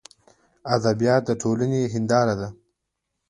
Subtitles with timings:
[0.75, 2.47] ادبیات دټولني هنداره ده.